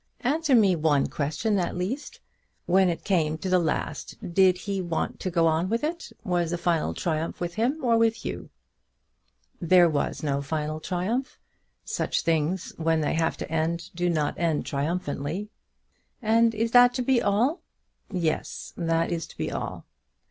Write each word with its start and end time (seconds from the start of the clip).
"Answer 0.21 0.55
me 0.55 0.75
one 0.75 1.05
question 1.09 1.59
at 1.59 1.77
least: 1.77 2.21
when 2.65 2.89
it 2.89 3.03
came 3.03 3.37
to 3.37 3.47
the 3.49 3.59
last, 3.59 4.17
did 4.33 4.57
he 4.57 4.81
want 4.81 5.19
to 5.19 5.29
go 5.29 5.45
on 5.45 5.69
with 5.69 5.83
it? 5.83 6.11
Was 6.23 6.49
the 6.49 6.57
final 6.57 6.95
triumph 6.95 7.39
with 7.39 7.53
him 7.53 7.77
or 7.83 7.99
with 7.99 8.25
you?" 8.25 8.49
"There 9.61 9.87
was 9.87 10.23
no 10.23 10.41
final 10.41 10.79
triumph. 10.79 11.37
Such 11.85 12.23
things, 12.23 12.73
when 12.77 13.01
they 13.01 13.13
have 13.13 13.37
to 13.37 13.51
end, 13.51 13.91
do 13.93 14.09
not 14.09 14.39
end 14.39 14.65
triumphantly." 14.65 15.51
"And 16.19 16.55
is 16.55 16.71
that 16.71 16.95
to 16.95 17.03
be 17.03 17.21
all?" 17.21 17.61
"Yes; 18.11 18.73
that 18.75 19.11
is 19.11 19.27
to 19.27 19.37
be 19.37 19.51
all." 19.51 19.85